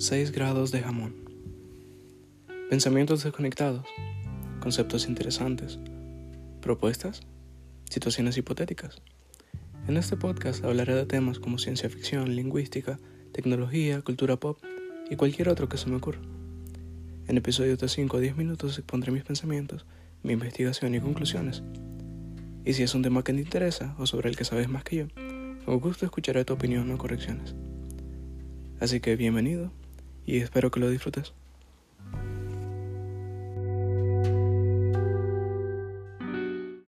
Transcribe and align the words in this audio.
6 0.00 0.32
grados 0.32 0.72
de 0.72 0.80
jamón. 0.80 1.14
Pensamientos 2.70 3.22
desconectados, 3.22 3.84
conceptos 4.58 5.06
interesantes, 5.06 5.78
propuestas, 6.62 7.20
situaciones 7.90 8.38
hipotéticas. 8.38 9.02
En 9.88 9.98
este 9.98 10.16
podcast 10.16 10.64
hablaré 10.64 10.94
de 10.94 11.04
temas 11.04 11.38
como 11.38 11.58
ciencia 11.58 11.90
ficción, 11.90 12.34
lingüística, 12.34 12.98
tecnología, 13.32 14.00
cultura 14.00 14.36
pop 14.36 14.58
y 15.10 15.16
cualquier 15.16 15.50
otro 15.50 15.68
que 15.68 15.76
se 15.76 15.90
me 15.90 15.96
ocurra. 15.96 16.22
En 17.28 17.36
episodios 17.36 17.78
de 17.78 17.90
5 17.90 18.16
a 18.16 18.20
10 18.20 18.38
minutos 18.38 18.78
expondré 18.78 19.12
mis 19.12 19.24
pensamientos, 19.24 19.84
mi 20.22 20.32
investigación 20.32 20.94
y 20.94 21.00
conclusiones. 21.00 21.62
Y 22.64 22.72
si 22.72 22.84
es 22.84 22.94
un 22.94 23.02
tema 23.02 23.22
que 23.22 23.34
te 23.34 23.40
interesa 23.40 23.94
o 23.98 24.06
sobre 24.06 24.30
el 24.30 24.36
que 24.38 24.46
sabes 24.46 24.70
más 24.70 24.82
que 24.82 24.96
yo, 24.96 25.06
con 25.66 25.78
gusto 25.78 26.06
escucharé 26.06 26.46
tu 26.46 26.54
opinión 26.54 26.90
o 26.90 26.96
correcciones. 26.96 27.54
Así 28.80 29.00
que 29.00 29.14
bienvenido 29.14 29.70
y 30.30 30.38
espero 30.38 30.70
que 30.70 30.80
lo 30.80 30.88
disfrutes. 30.88 31.32